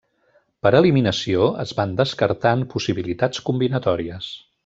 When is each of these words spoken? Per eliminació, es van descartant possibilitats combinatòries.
Per 0.67 0.71
eliminació, 0.77 1.49
es 1.65 1.73
van 1.81 1.93
descartant 2.01 2.65
possibilitats 2.73 3.45
combinatòries. 3.51 4.33